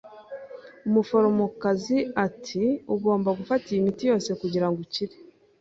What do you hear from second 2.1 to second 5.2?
ati: "Ugomba gufata iyi miti yose kugirango ukire."